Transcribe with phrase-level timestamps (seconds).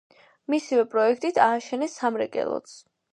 [0.53, 2.75] მისივე პროექტით ააშენეს სამრეკლოც.